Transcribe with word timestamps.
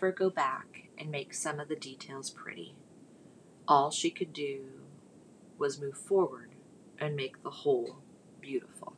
Never 0.00 0.12
go 0.12 0.30
back 0.30 0.84
and 0.96 1.10
make 1.10 1.34
some 1.34 1.58
of 1.58 1.66
the 1.66 1.74
details 1.74 2.30
pretty. 2.30 2.76
All 3.66 3.90
she 3.90 4.10
could 4.10 4.32
do 4.32 4.60
was 5.58 5.80
move 5.80 5.98
forward 5.98 6.50
and 7.00 7.16
make 7.16 7.42
the 7.42 7.50
whole 7.50 7.96
beautiful. 8.40 8.92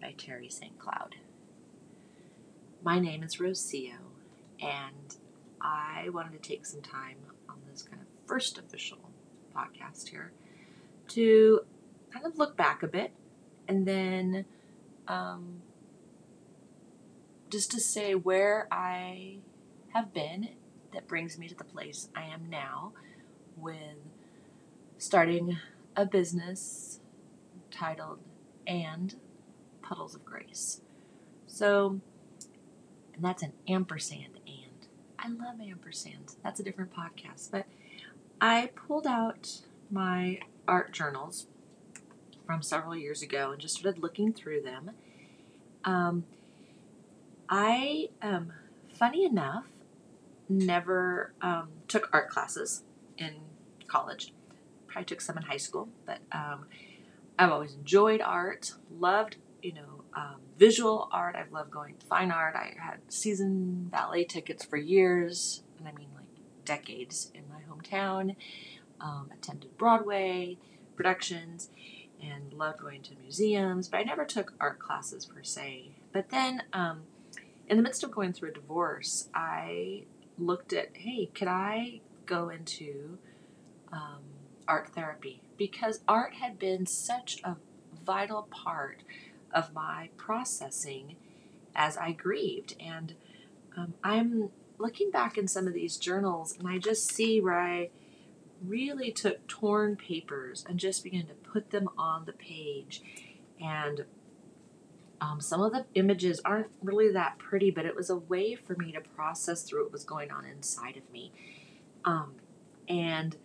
By 0.00 0.14
Terri 0.18 0.50
St. 0.50 0.76
Cloud. 0.80 1.14
My 2.82 2.98
name 2.98 3.22
is 3.22 3.36
Rocio, 3.36 3.98
and 4.60 5.16
I 5.60 6.08
wanted 6.12 6.42
to 6.42 6.48
take 6.48 6.66
some 6.66 6.82
time 6.82 7.18
on 7.48 7.58
this 7.70 7.82
kind 7.82 8.02
of 8.02 8.08
first 8.26 8.58
official 8.58 8.98
podcast 9.54 10.08
here 10.08 10.32
to 11.10 11.60
kind 12.12 12.26
of 12.26 12.36
look 12.36 12.56
back 12.56 12.82
a 12.82 12.88
bit 12.88 13.12
and 13.68 13.86
then 13.86 14.44
um, 15.06 15.62
just 17.48 17.70
to 17.70 17.80
say 17.80 18.16
where 18.16 18.66
I 18.72 19.38
have 19.92 20.12
been 20.12 20.50
that 20.92 21.06
brings 21.06 21.38
me 21.38 21.48
to 21.48 21.54
the 21.54 21.64
place 21.64 22.08
I 22.14 22.24
am 22.24 22.48
now 22.48 22.92
with 23.56 23.98
starting 24.96 25.58
a 25.96 26.06
business 26.06 27.00
titled 27.70 28.18
And 28.66 29.14
Puddles 29.82 30.14
of 30.14 30.24
Grace. 30.24 30.80
So, 31.46 32.00
and 33.14 33.24
that's 33.24 33.42
an 33.42 33.52
ampersand 33.68 34.40
and. 34.46 34.54
I 35.18 35.28
love 35.28 35.56
ampersands. 35.58 36.36
That's 36.44 36.60
a 36.60 36.62
different 36.62 36.92
podcast. 36.94 37.50
But 37.50 37.66
I 38.40 38.70
pulled 38.74 39.06
out 39.06 39.62
my 39.90 40.38
art 40.66 40.92
journals 40.92 41.46
from 42.46 42.62
several 42.62 42.96
years 42.96 43.22
ago 43.22 43.50
and 43.50 43.60
just 43.60 43.74
started 43.76 44.00
looking 44.02 44.32
through 44.32 44.62
them. 44.62 44.92
Um, 45.84 46.24
I, 47.48 48.08
um, 48.22 48.52
funny 48.94 49.24
enough, 49.24 49.64
never 50.48 51.32
um, 51.40 51.68
took 51.86 52.08
art 52.12 52.30
classes 52.30 52.82
in 53.16 53.34
college. 53.86 54.32
Probably 54.86 55.04
took 55.04 55.20
some 55.20 55.36
in 55.36 55.44
high 55.44 55.58
school, 55.58 55.88
but 56.06 56.20
um, 56.32 56.66
I've 57.38 57.50
always 57.50 57.74
enjoyed 57.74 58.20
art, 58.20 58.72
loved, 58.90 59.36
you 59.62 59.74
know, 59.74 60.04
um, 60.14 60.36
visual 60.58 61.08
art. 61.12 61.36
I've 61.36 61.52
loved 61.52 61.70
going 61.70 61.96
to 61.96 62.06
fine 62.06 62.30
art. 62.30 62.56
I 62.56 62.74
had 62.80 62.98
season 63.08 63.88
ballet 63.90 64.24
tickets 64.24 64.64
for 64.64 64.76
years, 64.76 65.62
and 65.78 65.86
I 65.86 65.92
mean 65.92 66.08
like 66.14 66.26
decades 66.64 67.30
in 67.34 67.42
my 67.48 67.60
hometown. 67.70 68.36
Um, 69.00 69.30
attended 69.32 69.76
Broadway 69.78 70.58
productions 70.96 71.70
and 72.20 72.52
loved 72.52 72.80
going 72.80 73.02
to 73.02 73.14
museums, 73.22 73.88
but 73.88 73.98
I 73.98 74.02
never 74.02 74.24
took 74.24 74.54
art 74.58 74.80
classes 74.80 75.24
per 75.24 75.44
se. 75.44 75.92
But 76.12 76.30
then, 76.30 76.64
um, 76.72 77.02
in 77.68 77.76
the 77.76 77.82
midst 77.82 78.02
of 78.02 78.10
going 78.10 78.32
through 78.32 78.50
a 78.50 78.52
divorce, 78.52 79.28
I 79.34 80.04
looked 80.38 80.72
at, 80.72 80.90
hey, 80.94 81.30
could 81.34 81.48
I 81.48 82.00
go 82.26 82.48
into 82.48 83.18
um, 83.92 84.22
art 84.66 84.90
therapy? 84.94 85.42
Because 85.56 86.00
art 86.06 86.34
had 86.34 86.58
been 86.58 86.86
such 86.86 87.40
a 87.42 87.56
vital 88.04 88.42
part 88.50 89.02
of 89.52 89.72
my 89.72 90.10
processing 90.16 91.16
as 91.74 91.96
I 91.96 92.12
grieved. 92.12 92.74
And 92.80 93.14
um, 93.76 93.94
I'm 94.04 94.50
looking 94.78 95.10
back 95.10 95.36
in 95.36 95.48
some 95.48 95.66
of 95.66 95.74
these 95.74 95.96
journals, 95.96 96.56
and 96.56 96.68
I 96.68 96.78
just 96.78 97.12
see 97.12 97.40
where 97.40 97.60
I 97.60 97.90
really 98.64 99.12
took 99.12 99.46
torn 99.46 99.96
papers 99.96 100.64
and 100.68 100.78
just 100.78 101.04
began 101.04 101.26
to 101.26 101.34
put 101.34 101.70
them 101.70 101.88
on 101.96 102.24
the 102.24 102.32
page. 102.32 103.02
And 103.60 104.04
um, 105.20 105.40
some 105.40 105.60
of 105.60 105.72
the 105.72 105.84
images 105.94 106.40
aren't 106.44 106.68
really 106.82 107.12
that 107.12 107.38
pretty, 107.38 107.70
but 107.70 107.84
it 107.84 107.96
was 107.96 108.10
a 108.10 108.16
way 108.16 108.54
for 108.54 108.76
me 108.76 108.92
to 108.92 109.00
process 109.00 109.62
through 109.62 109.84
what 109.84 109.92
was 109.92 110.04
going 110.04 110.30
on 110.30 110.44
inside 110.44 110.96
of 110.96 111.10
me. 111.12 111.32
Um, 112.04 112.34
and 112.88 113.36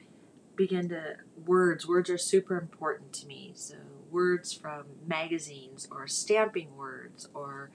begin 0.55 0.89
to 0.89 1.15
words 1.45 1.87
words 1.87 2.09
are 2.09 2.17
super 2.17 2.57
important 2.57 3.11
to 3.11 3.25
me 3.25 3.51
so 3.55 3.75
words 4.11 4.53
from 4.53 4.83
magazines 5.07 5.87
or 5.91 6.07
stamping 6.07 6.75
words 6.77 7.27
or 7.33 7.71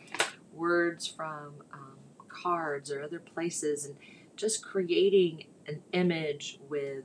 words 0.53 1.07
from 1.07 1.55
um, 1.73 1.99
cards 2.29 2.91
or 2.91 3.03
other 3.03 3.19
places 3.19 3.85
and 3.85 3.97
just 4.37 4.65
creating 4.65 5.45
an 5.67 5.83
image 5.93 6.61
with 6.69 7.05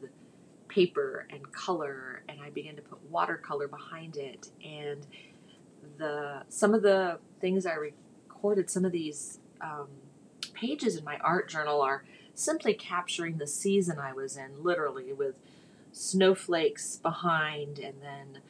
paper 0.67 1.27
and 1.31 1.51
color 1.51 2.23
and 2.29 2.39
I 2.41 2.51
began 2.51 2.75
to 2.75 2.81
put 2.81 3.01
watercolor 3.09 3.67
behind 3.67 4.17
it 4.17 4.49
and 4.63 5.05
the 5.97 6.44
some 6.49 6.73
of 6.73 6.81
the 6.81 7.19
things 7.39 7.66
I 7.66 7.73
recorded 7.73 8.69
some 8.69 8.85
of 8.85 8.91
these 8.91 9.39
um, 9.61 9.88
pages 10.53 10.95
in 10.95 11.03
my 11.03 11.17
art 11.17 11.49
journal 11.49 11.81
are 11.81 12.03
simply 12.33 12.73
capturing 12.73 13.38
the 13.38 13.47
season 13.47 13.99
I 13.99 14.13
was 14.13 14.38
in 14.38 14.63
literally 14.63 15.13
with 15.13 15.35
snowflakes 15.91 16.97
behind 16.97 17.79
and 17.79 17.95
then 18.01 18.41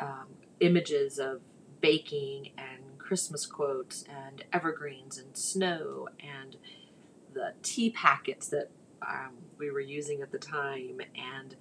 um, 0.00 0.26
images 0.60 1.18
of 1.18 1.40
baking 1.80 2.50
and 2.58 2.98
Christmas 2.98 3.46
quotes 3.46 4.04
and 4.04 4.44
evergreens 4.52 5.18
and 5.18 5.36
snow 5.36 6.08
and 6.18 6.56
the 7.32 7.52
tea 7.62 7.90
packets 7.90 8.48
that 8.48 8.70
um, 9.06 9.32
we 9.58 9.70
were 9.70 9.80
using 9.80 10.22
at 10.22 10.32
the 10.32 10.38
time 10.38 11.00
and 11.14 11.56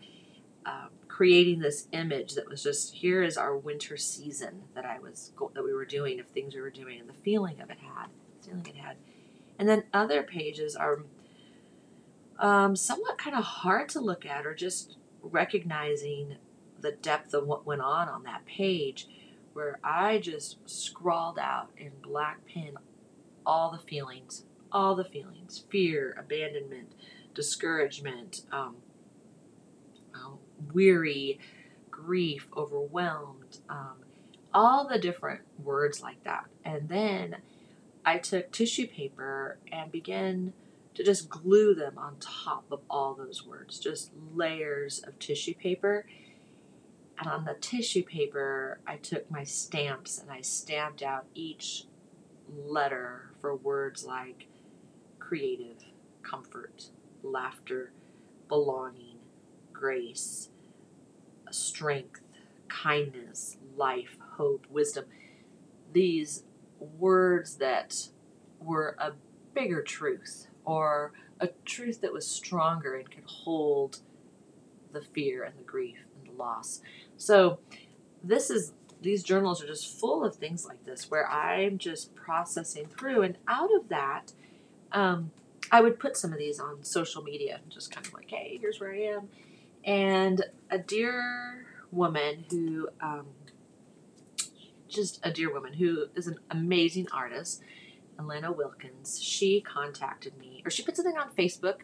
uh, 0.66 0.88
creating 1.07 1.59
this 1.59 1.88
image 1.91 2.35
that 2.35 2.50
was 2.50 2.63
just 2.63 2.96
here 2.96 3.24
is 3.24 3.38
our 3.38 3.56
winter 3.56 3.97
season 3.97 4.63
that 4.75 4.85
I 4.85 5.00
was 5.00 5.31
that 5.53 5.63
we 5.63 5.74
were 5.74 5.85
doing 5.85 6.19
of 6.19 6.28
things 6.28 6.56
we 6.56 6.62
were 6.62 6.69
doing 6.69 7.00
and 7.00 7.09
the 7.09 7.13
feeling 7.13 7.62
of 7.62 7.69
it 7.69 7.79
had 7.79 8.07
feeling 8.46 8.66
it 8.68 8.75
had. 8.75 8.97
And 9.57 9.69
then 9.69 9.84
other 9.94 10.23
pages 10.23 10.75
are 10.75 11.03
um, 12.40 12.75
somewhat 12.75 13.18
kind 13.18 13.35
of 13.35 13.44
hard 13.44 13.90
to 13.90 14.00
look 14.00 14.25
at 14.25 14.46
or 14.46 14.53
just 14.53 14.97
recognizing 15.22 16.38
the 16.81 16.91
depth 16.91 17.34
of 17.34 17.47
what 17.47 17.66
went 17.66 17.81
on 17.81 18.09
on 18.09 18.23
that 18.23 18.46
page 18.46 19.07
where 19.53 19.79
I 19.84 20.18
just 20.18 20.57
scrawled 20.66 21.40
out 21.40 21.69
in 21.78 21.91
black 22.02 22.46
pen 22.46 22.73
all 23.46 23.72
the 23.72 23.78
feelings 23.78 24.44
all 24.72 24.96
the 24.96 25.06
feelings 25.06 25.63
fear 25.69 26.16
abandonment 26.19 26.94
discouragement, 27.34 28.41
um, 28.52 28.75
weary, 30.72 31.40
grief, 31.90 32.47
overwhelmed, 32.56 33.57
um, 33.69 33.97
all 34.53 34.88
the 34.88 35.00
different 35.00 35.41
words 35.62 36.01
like 36.01 36.24
that. 36.24 36.46
And 36.63 36.90
then 36.90 37.38
I 38.06 38.18
took 38.18 38.51
tissue 38.51 38.88
paper 38.88 39.57
and 39.72 39.91
began 39.91 40.53
to 40.96 41.03
just 41.03 41.29
glue 41.29 41.73
them 41.73 41.97
on 41.97 42.18
top 42.19 42.66
of 42.72 42.81
all 42.90 43.13
those 43.13 43.46
words, 43.46 43.79
just 43.79 44.12
layers 44.34 45.00
of 45.00 45.18
tissue 45.19 45.56
paper. 45.56 46.06
And 47.18 47.28
on 47.28 47.46
the 47.46 47.56
tissue 47.56 48.03
paper, 48.03 48.79
I 48.85 48.97
took 48.97 49.29
my 49.31 49.44
stamps 49.44 50.19
and 50.19 50.31
I 50.31 50.41
stamped 50.41 51.02
out 51.02 51.25
each 51.34 51.85
letter 52.47 53.31
for 53.40 53.56
words 53.56 54.06
like 54.06 54.47
creative, 55.19 55.78
comfort, 56.22 56.90
laughter, 57.23 57.91
belonging, 58.47 59.18
grace, 59.72 60.50
strength, 61.53 62.22
kindness, 62.68 63.58
life, 63.75 64.18
hope, 64.38 64.66
wisdom. 64.69 65.06
These 65.91 66.44
words 66.80 67.56
that 67.56 68.08
were 68.59 68.96
a 69.00 69.11
bigger 69.53 69.82
truth 69.82 70.47
or 70.66 71.11
a 71.40 71.50
truth 71.66 72.02
that 72.02 72.14
was 72.14 72.26
stronger 72.26 72.96
and 72.96 73.09
could 73.09 73.26
hold 73.26 74.00
the 74.91 75.02
fear 75.02 75.44
and 75.44 75.58
the 75.58 75.64
grief 75.64 75.97
and 76.17 76.34
the 76.34 76.38
loss. 76.38 76.82
So, 77.17 77.59
this 78.23 78.50
is 78.50 78.73
these 79.02 79.22
journals 79.22 79.61
are 79.61 79.67
just 79.67 80.00
full 80.00 80.23
of 80.23 80.35
things 80.35 80.66
like 80.66 80.85
this 80.85 81.11
where 81.11 81.29
I'm 81.29 81.78
just 81.78 82.16
processing 82.16 82.88
through, 82.88 83.22
and 83.23 83.38
out 83.47 83.70
of 83.76 83.90
that, 83.90 84.32
um, 84.94 85.32
I 85.72 85.82
would 85.82 86.00
put 86.00 86.16
some 86.16 86.32
of 86.32 86.40
these 86.40 86.59
on 86.59 86.84
social 86.84 87.22
media, 87.22 87.59
and 87.61 87.72
just 87.72 87.91
kind 87.91 88.08
of 88.08 88.14
like, 88.14 88.29
hey, 88.29 88.58
here's 88.61 88.79
where 88.79 88.94
I 88.94 89.00
am. 89.00 89.28
And 89.84 90.44
a 90.70 90.78
dear 90.78 91.66
woman 91.91 92.46
who, 92.50 92.90
um, 93.02 93.28
just 94.88 95.20
a 95.24 95.32
dear 95.32 95.52
woman 95.52 95.74
who 95.74 96.06
is 96.16 96.28
an 96.28 96.38
amazing 96.50 97.08
artist, 97.14 97.62
Elena 98.20 98.52
Wilkins, 98.52 99.22
she 99.22 99.62
contacted 99.62 100.38
me, 100.38 100.62
or 100.66 100.72
she 100.72 100.84
put 100.84 100.96
something 100.96 101.18
on 101.18 101.32
Facebook 101.32 101.82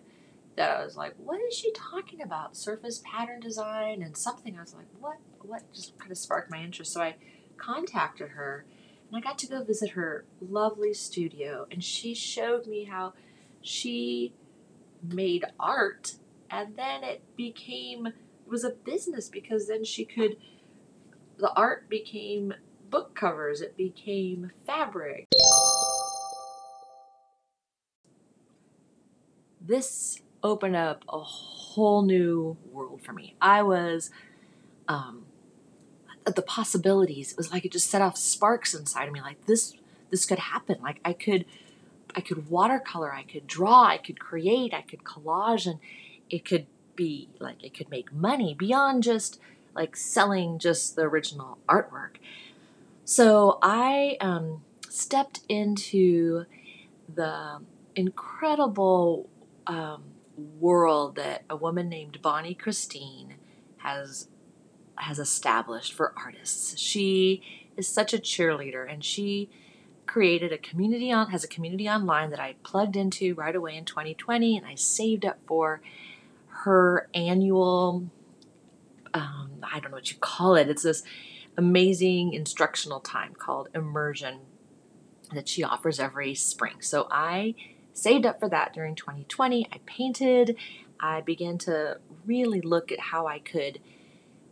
that 0.55 0.77
I 0.77 0.83
was 0.83 0.97
like, 0.97 1.13
what 1.17 1.39
is 1.41 1.55
she 1.55 1.71
talking 1.71 2.21
about? 2.21 2.55
Surface 2.55 3.01
pattern 3.05 3.39
design 3.39 4.01
and 4.01 4.15
something. 4.15 4.57
I 4.57 4.61
was 4.61 4.73
like, 4.73 4.87
what? 4.99 5.17
What 5.41 5.73
just 5.73 5.97
kind 5.97 6.11
of 6.11 6.17
sparked 6.17 6.51
my 6.51 6.61
interest. 6.61 6.93
So 6.93 7.01
I 7.01 7.15
contacted 7.57 8.31
her 8.31 8.65
and 9.07 9.17
I 9.17 9.21
got 9.21 9.37
to 9.39 9.47
go 9.47 9.63
visit 9.63 9.91
her 9.91 10.25
lovely 10.41 10.93
studio 10.93 11.65
and 11.71 11.83
she 11.83 12.13
showed 12.13 12.67
me 12.67 12.83
how 12.85 13.13
she 13.61 14.33
made 15.01 15.45
art 15.59 16.15
and 16.51 16.75
then 16.75 17.03
it 17.03 17.23
became 17.35 18.07
it 18.07 18.49
was 18.49 18.63
a 18.63 18.71
business 18.71 19.29
because 19.29 19.67
then 19.67 19.83
she 19.83 20.05
could 20.05 20.37
the 21.37 21.51
art 21.53 21.89
became 21.89 22.53
book 22.89 23.15
covers 23.15 23.61
it 23.61 23.77
became 23.77 24.51
fabric 24.65 25.27
this 29.61 30.21
opened 30.43 30.75
up 30.75 31.03
a 31.09 31.19
whole 31.19 32.01
new 32.01 32.57
world 32.71 33.01
for 33.01 33.13
me. 33.13 33.35
I 33.41 33.61
was, 33.63 34.09
um, 34.87 35.25
the 36.25 36.41
possibilities. 36.41 37.31
It 37.31 37.37
was 37.37 37.51
like 37.51 37.65
it 37.65 37.71
just 37.71 37.89
set 37.89 38.01
off 38.01 38.17
sparks 38.17 38.73
inside 38.73 39.07
of 39.07 39.13
me. 39.13 39.21
Like 39.21 39.45
this, 39.45 39.75
this 40.09 40.25
could 40.25 40.39
happen. 40.39 40.77
Like 40.81 40.99
I 41.03 41.13
could, 41.13 41.45
I 42.15 42.21
could 42.21 42.49
watercolor. 42.49 43.13
I 43.13 43.23
could 43.23 43.47
draw. 43.47 43.85
I 43.85 43.97
could 43.97 44.19
create. 44.19 44.73
I 44.73 44.81
could 44.81 45.03
collage, 45.03 45.65
and 45.65 45.79
it 46.29 46.45
could 46.45 46.67
be 46.95 47.29
like 47.39 47.63
it 47.63 47.73
could 47.73 47.89
make 47.89 48.13
money 48.13 48.53
beyond 48.53 49.03
just 49.03 49.39
like 49.75 49.95
selling 49.95 50.59
just 50.59 50.95
the 50.95 51.03
original 51.03 51.57
artwork. 51.67 52.17
So 53.05 53.57
I 53.61 54.17
um, 54.19 54.61
stepped 54.89 55.41
into 55.47 56.45
the 57.13 57.59
incredible 57.95 59.29
um, 59.65 60.03
world 60.59 61.15
that 61.15 61.43
a 61.49 61.55
woman 61.55 61.89
named 61.89 62.21
Bonnie 62.21 62.53
Christine 62.53 63.35
has 63.77 64.27
has 64.95 65.17
established 65.17 65.93
for 65.93 66.13
artists. 66.17 66.77
She 66.77 67.41
is 67.77 67.87
such 67.87 68.13
a 68.13 68.17
cheerleader, 68.17 68.91
and 68.91 69.03
she 69.03 69.49
created 70.05 70.51
a 70.51 70.57
community 70.57 71.11
on 71.11 71.29
has 71.29 71.43
a 71.43 71.47
community 71.47 71.87
online 71.87 72.31
that 72.31 72.39
I 72.39 72.55
plugged 72.63 72.95
into 72.95 73.35
right 73.35 73.55
away 73.55 73.77
in 73.77 73.85
2020, 73.85 74.57
and 74.57 74.65
I 74.65 74.75
saved 74.75 75.25
up 75.25 75.37
for 75.47 75.81
her 76.63 77.09
annual. 77.13 78.09
Um, 79.13 79.63
I 79.63 79.79
don't 79.79 79.91
know 79.91 79.97
what 79.97 80.11
you 80.11 80.17
call 80.17 80.55
it. 80.55 80.69
It's 80.69 80.83
this 80.83 81.03
amazing 81.57 82.33
instructional 82.33 82.99
time 82.99 83.33
called 83.33 83.69
immersion 83.73 84.39
that 85.33 85.47
she 85.47 85.63
offers 85.63 85.99
every 85.99 86.35
spring. 86.35 86.75
So 86.79 87.07
I 87.11 87.55
saved 87.93 88.25
up 88.25 88.39
for 88.39 88.49
that 88.49 88.73
during 88.73 88.95
2020. 88.95 89.67
I 89.71 89.79
painted. 89.85 90.55
I 90.99 91.21
began 91.21 91.57
to 91.59 91.99
really 92.25 92.61
look 92.61 92.91
at 92.91 92.99
how 92.99 93.27
I 93.27 93.39
could 93.39 93.79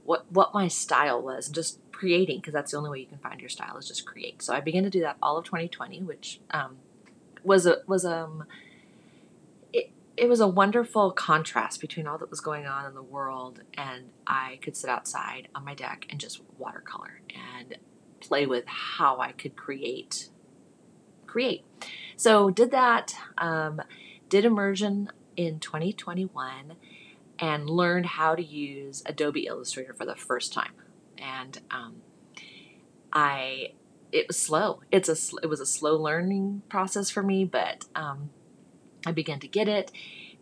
what 0.04 0.32
what 0.32 0.54
my 0.54 0.70
style 0.70 1.22
was 1.22 1.48
and 1.48 1.56
just 1.56 1.80
creating 1.92 2.40
because 2.40 2.54
that's 2.54 2.72
the 2.72 2.78
only 2.78 2.90
way 2.90 3.00
you 3.00 3.06
can 3.06 3.18
find 3.18 3.42
your 3.42 3.50
style 3.50 3.78
is 3.78 3.88
just 3.88 4.06
create. 4.06 4.42
So 4.42 4.54
I 4.54 4.62
began 4.62 4.84
to 4.84 4.90
do 4.90 5.02
that 5.02 5.18
all 5.22 5.38
of 5.38 5.46
2020, 5.46 6.04
which 6.04 6.40
um, 6.52 6.78
was 7.44 7.66
a 7.66 7.80
was 7.88 8.06
um 8.06 8.46
it 10.18 10.28
was 10.28 10.40
a 10.40 10.48
wonderful 10.48 11.12
contrast 11.12 11.80
between 11.80 12.08
all 12.08 12.18
that 12.18 12.30
was 12.30 12.42
going 12.42 12.66
on 12.66 12.86
in 12.86 12.96
the 12.96 13.04
world 13.04 13.62
and 13.76 14.10
I 14.26 14.60
could 14.64 14.76
sit 14.76 14.90
outside 14.90 15.48
on 15.54 15.64
my 15.64 15.76
deck 15.76 16.08
and 16.10 16.20
just 16.20 16.42
watercolor 16.58 17.22
and 17.60 17.78
play 18.20 18.48
with 18.48 18.66
how 18.66 19.20
I 19.20 19.32
could 19.32 19.56
create 19.56 20.30
create. 21.28 21.64
So 22.16 22.50
did 22.50 22.72
that, 22.72 23.16
um, 23.38 23.82
did 24.28 24.44
immersion 24.44 25.12
in 25.36 25.60
2021 25.60 26.74
and 27.38 27.70
learned 27.70 28.08
how 28.08 28.34
to 28.34 28.44
use 28.44 29.04
Adobe 29.06 29.46
Illustrator 29.46 29.94
for 29.94 30.06
the 30.06 30.16
first 30.16 30.52
time. 30.52 30.72
And 31.20 31.60
um, 31.70 31.98
I, 33.14 33.74
it 34.12 34.28
was 34.28 34.40
slow. 34.40 34.82
It's 34.92 35.10
a, 35.10 35.38
it 35.44 35.48
was 35.48 35.60
a 35.60 35.66
slow 35.66 35.96
learning 35.96 36.64
process 36.70 37.12
for 37.12 37.22
me, 37.22 37.46
but 37.46 37.86
um, 37.94 38.32
I 39.06 39.12
began 39.12 39.40
to 39.40 39.48
get 39.48 39.68
it, 39.68 39.92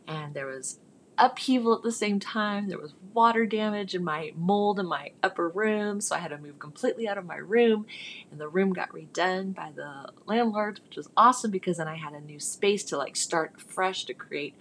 and 0.08 0.34
there 0.34 0.48
was 0.48 0.80
upheaval 1.18 1.74
at 1.74 1.84
the 1.84 1.92
same 1.92 2.20
time. 2.20 2.68
There 2.68 2.78
was 2.78 2.94
water 3.14 3.46
damage 3.46 3.96
in 3.96 4.04
my 4.04 4.34
mold 4.36 4.80
in 4.80 4.86
my 4.86 5.12
upper 5.24 5.48
room, 5.48 6.02
so 6.02 6.16
I 6.16 6.20
had 6.20 6.30
to 6.30 6.38
move 6.38 6.60
completely 6.60 7.08
out 7.08 7.18
of 7.18 7.26
my 7.26 7.38
room. 7.38 7.86
And 8.32 8.40
the 8.40 8.50
room 8.50 8.74
got 8.74 8.90
redone 8.90 9.56
by 9.56 9.72
the 9.74 10.10
landlords, 10.26 10.82
which 10.82 10.98
was 10.98 11.10
awesome 11.16 11.52
because 11.52 11.78
then 11.78 11.88
I 11.88 11.96
had 11.96 12.14
a 12.14 12.22
new 12.22 12.40
space 12.40 12.84
to 12.86 12.98
like 12.98 13.16
start 13.16 13.62
fresh 13.62 14.06
to 14.06 14.14
create 14.14 14.56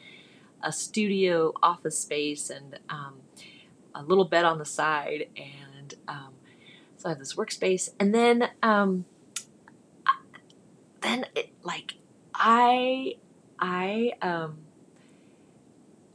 a 0.62 0.72
studio 0.72 1.52
office 1.62 1.98
space 1.98 2.50
and 2.50 2.78
um, 2.88 3.16
a 3.94 4.02
little 4.02 4.24
bed 4.24 4.44
on 4.44 4.58
the 4.58 4.64
side. 4.64 5.28
And 5.36 5.94
um, 6.08 6.34
so 6.96 7.08
I 7.08 7.10
have 7.10 7.18
this 7.18 7.34
workspace. 7.34 7.90
And 7.98 8.14
then, 8.14 8.50
um, 8.62 9.04
then 11.02 11.26
it, 11.34 11.50
like, 11.62 11.94
I, 12.34 13.16
I, 13.64 14.12
um, 14.20 14.58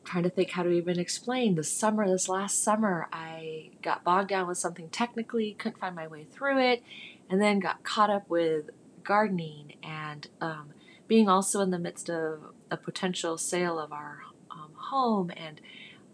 trying 0.03 0.21
to 0.23 0.29
think 0.29 0.51
how 0.51 0.61
to 0.61 0.69
even 0.69 0.99
explain. 0.99 1.55
The 1.55 1.63
summer, 1.63 2.07
this 2.07 2.29
last 2.29 2.63
summer, 2.63 3.07
I 3.11 3.71
got 3.81 4.03
bogged 4.03 4.29
down 4.29 4.47
with 4.47 4.59
something 4.59 4.89
technically, 4.89 5.55
couldn't 5.57 5.79
find 5.79 5.95
my 5.95 6.05
way 6.05 6.25
through 6.25 6.59
it, 6.59 6.83
and 7.27 7.41
then 7.41 7.59
got 7.59 7.83
caught 7.83 8.11
up 8.11 8.29
with 8.29 8.69
gardening 9.03 9.73
and 9.81 10.27
um, 10.39 10.73
being 11.07 11.27
also 11.27 11.61
in 11.61 11.71
the 11.71 11.79
midst 11.79 12.07
of 12.07 12.39
a 12.69 12.77
potential 12.77 13.35
sale 13.35 13.79
of 13.79 13.91
our 13.91 14.19
um, 14.51 14.71
home. 14.75 15.31
And 15.35 15.59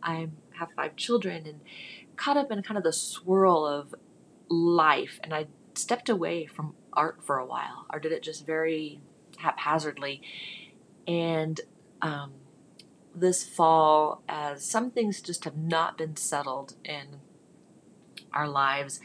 I 0.01 0.29
have 0.51 0.69
five 0.73 0.95
children 0.95 1.45
and 1.45 1.59
caught 2.15 2.37
up 2.37 2.49
in 2.49 2.63
kind 2.63 2.77
of 2.77 2.85
the 2.85 2.93
swirl 2.93 3.65
of 3.65 3.93
life. 4.47 5.19
And 5.21 5.33
I 5.33 5.47
stepped 5.73 6.07
away 6.07 6.45
from 6.45 6.75
art 6.93 7.17
for 7.25 7.39
a 7.39 7.45
while, 7.45 7.87
or 7.91 7.99
did 7.99 8.13
it 8.13 8.23
just 8.23 8.45
very 8.45 9.01
haphazardly. 9.37 10.21
And 11.07 11.61
um, 12.01 12.33
this 13.13 13.43
fall 13.43 14.21
as 14.27 14.65
some 14.65 14.91
things 14.91 15.21
just 15.21 15.43
have 15.45 15.57
not 15.57 15.97
been 15.97 16.15
settled 16.15 16.75
in 16.83 17.21
our 18.33 18.47
lives. 18.47 18.99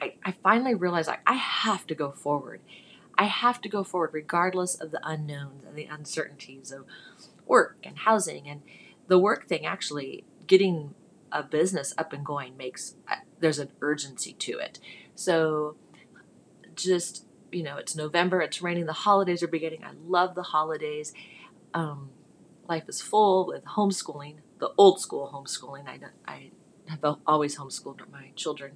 I, 0.00 0.14
I 0.24 0.32
finally 0.42 0.74
realized 0.74 1.08
like 1.08 1.20
I 1.26 1.34
have 1.34 1.86
to 1.88 1.94
go 1.94 2.10
forward. 2.10 2.60
I 3.18 3.24
have 3.24 3.60
to 3.62 3.68
go 3.68 3.84
forward 3.84 4.10
regardless 4.14 4.74
of 4.74 4.92
the 4.92 5.00
unknowns 5.06 5.64
and 5.64 5.76
the 5.76 5.84
uncertainties 5.84 6.72
of 6.72 6.86
work 7.46 7.76
and 7.84 7.98
housing 7.98 8.48
and 8.48 8.62
the 9.08 9.18
work 9.18 9.46
thing 9.46 9.66
actually 9.66 10.24
getting 10.46 10.94
a 11.32 11.42
business 11.42 11.92
up 11.98 12.12
and 12.12 12.24
going 12.24 12.56
makes 12.56 12.94
uh, 13.08 13.16
there's 13.40 13.58
an 13.58 13.70
urgency 13.80 14.32
to 14.32 14.58
it. 14.58 14.78
So 15.14 15.76
just 16.74 17.26
you 17.52 17.62
know, 17.62 17.76
it's 17.76 17.94
November, 17.94 18.40
it's 18.40 18.62
raining, 18.62 18.86
the 18.86 18.92
holidays 18.92 19.42
are 19.42 19.48
beginning. 19.48 19.84
I 19.84 19.92
love 20.06 20.34
the 20.34 20.42
holidays. 20.42 21.12
Um, 21.74 22.10
life 22.68 22.84
is 22.88 23.00
full 23.00 23.46
with 23.46 23.64
homeschooling, 23.64 24.36
the 24.58 24.70
old 24.76 25.00
school 25.00 25.30
homeschooling. 25.32 25.86
I, 25.88 26.00
I 26.30 26.50
have 26.88 27.18
always 27.26 27.58
homeschooled 27.58 28.00
my 28.10 28.30
children. 28.36 28.72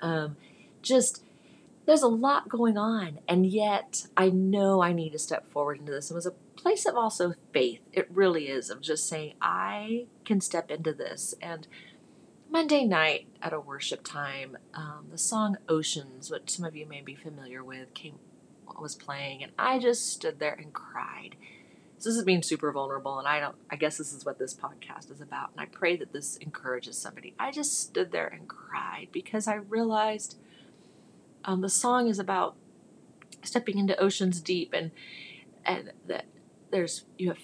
Um, 0.00 0.36
just 0.82 1.24
there's 1.86 2.02
a 2.02 2.08
lot 2.08 2.48
going 2.48 2.76
on, 2.76 3.20
and 3.26 3.46
yet 3.46 4.06
I 4.16 4.28
know 4.28 4.82
I 4.82 4.92
need 4.92 5.12
to 5.12 5.18
step 5.18 5.50
forward 5.50 5.78
into 5.78 5.92
this. 5.92 6.10
It 6.10 6.14
was 6.14 6.26
a 6.26 6.32
place 6.56 6.84
of 6.84 6.96
also 6.96 7.32
faith. 7.52 7.80
It 7.92 8.08
really 8.12 8.48
is 8.48 8.68
of 8.68 8.82
just 8.82 9.08
saying 9.08 9.34
I 9.40 10.06
can 10.24 10.40
step 10.40 10.70
into 10.70 10.92
this. 10.92 11.34
And 11.40 11.66
Monday 12.50 12.84
night 12.84 13.26
at 13.42 13.52
a 13.52 13.60
worship 13.60 14.02
time, 14.02 14.56
um, 14.74 15.06
the 15.10 15.18
song 15.18 15.58
"Oceans," 15.68 16.30
which 16.30 16.50
some 16.50 16.64
of 16.64 16.74
you 16.74 16.86
may 16.86 17.00
be 17.00 17.14
familiar 17.14 17.62
with, 17.62 17.94
came 17.94 18.18
was 18.80 18.94
playing, 18.94 19.42
and 19.42 19.52
I 19.58 19.78
just 19.78 20.12
stood 20.12 20.38
there 20.38 20.54
and 20.54 20.72
cried 20.72 21.36
so 21.98 22.10
this 22.10 22.16
is 22.16 22.24
being 22.24 22.42
super 22.42 22.70
vulnerable, 22.70 23.18
and 23.18 23.26
I 23.26 23.40
don't. 23.40 23.56
I 23.70 23.76
guess 23.76 23.98
this 23.98 24.12
is 24.12 24.24
what 24.24 24.38
this 24.38 24.54
podcast 24.54 25.10
is 25.10 25.20
about, 25.20 25.50
and 25.50 25.60
I 25.60 25.66
pray 25.66 25.96
that 25.96 26.12
this 26.12 26.36
encourages 26.36 26.96
somebody. 26.96 27.34
I 27.40 27.50
just 27.50 27.80
stood 27.80 28.12
there 28.12 28.28
and 28.28 28.46
cried 28.46 29.08
because 29.10 29.48
I 29.48 29.56
realized 29.56 30.38
um, 31.44 31.60
the 31.60 31.68
song 31.68 32.06
is 32.06 32.20
about 32.20 32.54
stepping 33.42 33.78
into 33.78 34.00
oceans 34.00 34.40
deep, 34.40 34.72
and 34.72 34.92
and 35.64 35.92
that 36.06 36.26
there's 36.70 37.04
you 37.18 37.30
have 37.30 37.38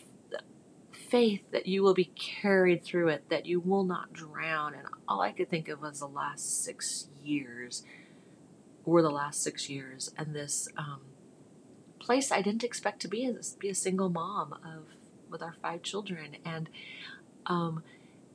faith 1.14 1.48
that 1.52 1.66
you 1.66 1.80
will 1.80 1.94
be 1.94 2.10
carried 2.16 2.82
through 2.82 3.06
it, 3.06 3.28
that 3.28 3.46
you 3.46 3.60
will 3.60 3.84
not 3.84 4.12
drown. 4.12 4.74
And 4.74 4.82
all 5.06 5.20
I 5.20 5.30
could 5.30 5.48
think 5.48 5.68
of 5.68 5.80
was 5.80 6.00
the 6.00 6.08
last 6.08 6.64
six 6.64 7.06
years, 7.22 7.84
or 8.84 9.00
the 9.00 9.10
last 9.10 9.40
six 9.40 9.70
years, 9.70 10.12
and 10.18 10.34
this. 10.34 10.68
Um, 10.76 11.02
place 12.00 12.32
I 12.32 12.42
didn't 12.42 12.64
expect 12.64 13.00
to 13.02 13.08
be 13.08 13.24
as 13.26 13.52
be 13.52 13.68
a 13.68 13.74
single 13.74 14.10
mom 14.10 14.54
of 14.54 14.86
with 15.30 15.40
our 15.40 15.54
five 15.62 15.82
children 15.82 16.36
and 16.44 16.68
um 17.46 17.82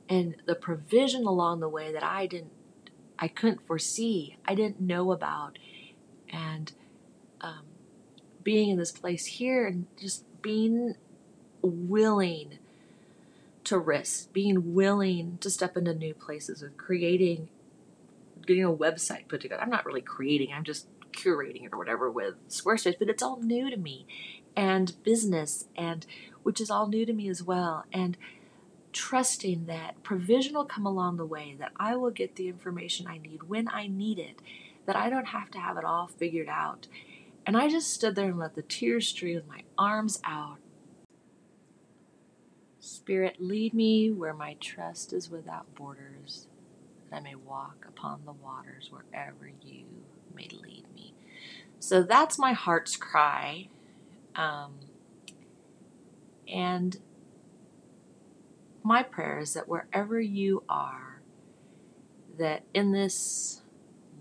and 0.08 0.38
the 0.48 0.56
provision 0.56 1.24
along 1.26 1.60
the 1.60 1.70
way 1.70 1.92
that 1.92 2.04
I 2.04 2.26
didn't 2.26 2.52
I 3.20 3.28
couldn't 3.28 3.68
foresee 3.68 4.38
I 4.44 4.56
didn't 4.56 4.82
know 4.82 5.12
about 5.12 5.60
and 6.32 6.72
um, 7.42 7.66
being 8.42 8.72
in 8.72 8.80
this 8.80 8.92
place 8.92 9.28
here 9.28 9.68
and 9.68 9.86
just 10.00 10.24
being 10.42 10.96
willing 11.62 12.58
to 13.66 13.78
risk 13.78 14.32
being 14.34 14.74
willing 14.74 15.38
to 15.42 15.50
step 15.50 15.78
into 15.78 15.94
new 15.94 16.14
places 16.14 16.62
and 16.62 16.78
creating 16.78 17.50
getting 18.46 18.64
a 18.64 18.74
website 18.74 19.28
put 19.28 19.42
together. 19.42 19.62
I'm 19.62 19.70
not 19.70 19.86
really 19.86 20.02
creating 20.02 20.54
I'm 20.54 20.64
just 20.64 20.88
curating 21.12 21.66
it 21.66 21.74
or 21.74 21.78
whatever 21.78 22.10
with 22.10 22.36
Squarespace, 22.50 22.98
but 22.98 23.10
it's 23.10 23.24
all 23.24 23.42
new 23.42 23.70
to 23.70 23.78
me. 23.78 24.06
And 24.56 25.02
business 25.04 25.66
and 25.76 26.06
which 26.44 26.62
is 26.62 26.70
all 26.70 26.88
new 26.88 27.06
to 27.06 27.14
me 27.14 27.30
as 27.30 27.44
well. 27.44 27.86
And 27.92 28.18
trusting 28.92 29.66
that 29.66 30.02
provision 30.04 30.56
will 30.56 30.66
come 30.66 30.86
along 30.86 31.18
the 31.18 31.26
way 31.26 31.56
that 31.60 31.72
I 31.78 31.96
will 31.96 32.12
get 32.12 32.36
the 32.36 32.48
information 32.48 33.08
I 33.08 33.18
need 33.18 33.44
when 33.44 33.68
I 33.68 33.88
need 33.88 34.20
it 34.20 34.42
that 34.86 34.96
I 34.96 35.10
don't 35.10 35.28
have 35.28 35.52
to 35.52 35.60
have 35.60 35.78
it 35.78 35.86
all 35.86 36.08
figured 36.08 36.50
out. 36.50 36.88
And 37.46 37.56
I 37.56 37.70
just 37.70 37.94
stood 37.94 38.16
there 38.16 38.30
and 38.30 38.40
let 38.40 38.56
the 38.56 38.62
tears 38.64 39.08
stream 39.08 39.36
with 39.36 39.48
my 39.48 39.62
arms 39.78 40.20
out 40.24 40.58
Spirit, 42.90 43.38
lead 43.40 43.74
me 43.74 44.12
where 44.12 44.34
my 44.34 44.56
trust 44.60 45.14
is 45.14 45.30
without 45.30 45.74
borders, 45.76 46.48
that 47.10 47.18
I 47.18 47.20
may 47.20 47.36
walk 47.36 47.86
upon 47.88 48.22
the 48.26 48.32
waters 48.32 48.92
wherever 48.92 49.52
you 49.62 49.86
may 50.36 50.48
lead 50.52 50.86
me. 50.94 51.14
So 51.80 52.04
that's 52.04 52.38
my 52.38 52.54
heart's 52.54 52.98
cry. 52.98 53.70
Um, 54.36 54.74
and 56.48 56.98
my 58.84 59.04
prayer 59.04 59.40
is 59.40 59.54
that 59.54 59.68
wherever 59.68 60.20
you 60.20 60.64
are, 60.68 61.22
that 62.38 62.64
in 62.74 62.92
this 62.92 63.62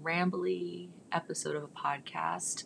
rambly 0.03 0.89
episode 1.11 1.57
of 1.57 1.65
a 1.65 1.69
podcast, 1.69 2.65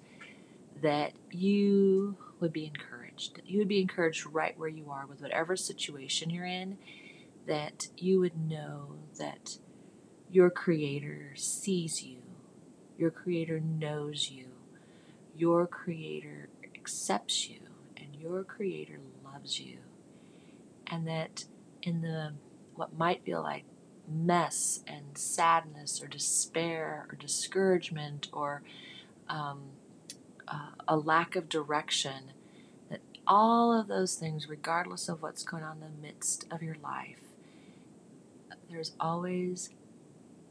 that 0.82 1.12
you 1.30 2.16
would 2.40 2.52
be 2.52 2.66
encouraged, 2.66 3.01
that 3.34 3.46
you 3.48 3.58
would 3.58 3.68
be 3.68 3.80
encouraged 3.80 4.26
right 4.26 4.58
where 4.58 4.68
you 4.68 4.90
are 4.90 5.06
with 5.06 5.20
whatever 5.20 5.56
situation 5.56 6.30
you're 6.30 6.46
in, 6.46 6.78
that 7.46 7.88
you 7.96 8.20
would 8.20 8.38
know 8.48 8.96
that 9.18 9.58
your 10.30 10.50
Creator 10.50 11.32
sees 11.36 12.02
you, 12.02 12.18
your 12.96 13.10
Creator 13.10 13.60
knows 13.60 14.30
you, 14.30 14.46
your 15.36 15.66
Creator 15.66 16.48
accepts 16.74 17.48
you, 17.48 17.60
and 17.96 18.16
your 18.16 18.44
Creator 18.44 19.00
loves 19.24 19.60
you, 19.60 19.78
and 20.86 21.06
that 21.06 21.44
in 21.82 22.00
the 22.00 22.32
what 22.74 22.96
might 22.96 23.24
feel 23.24 23.42
like 23.42 23.64
mess 24.08 24.80
and 24.86 25.16
sadness 25.16 26.02
or 26.02 26.06
despair 26.06 27.06
or 27.10 27.16
discouragement 27.16 28.28
or 28.32 28.62
um, 29.28 29.62
uh, 30.48 30.70
a 30.88 30.96
lack 30.96 31.36
of 31.36 31.48
direction, 31.48 32.32
all 33.26 33.78
of 33.78 33.88
those 33.88 34.14
things, 34.14 34.48
regardless 34.48 35.08
of 35.08 35.22
what's 35.22 35.44
going 35.44 35.62
on 35.62 35.76
in 35.76 35.80
the 35.80 36.06
midst 36.06 36.46
of 36.50 36.62
your 36.62 36.76
life, 36.82 37.22
there's 38.70 38.92
always 38.98 39.70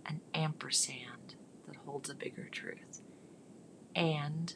an 0.05 0.21
ampersand 0.33 1.35
that 1.67 1.75
holds 1.85 2.09
a 2.09 2.15
bigger 2.15 2.47
truth 2.51 3.01
and 3.95 4.55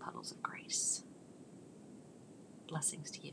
puddles 0.00 0.30
of 0.30 0.42
grace. 0.42 1.02
Blessings 2.68 3.10
to 3.12 3.26
you. 3.26 3.32